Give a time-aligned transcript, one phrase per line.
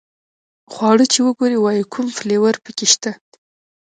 [0.71, 3.11] خواړه چې وګوري وایي کوم فلېور په کې شته.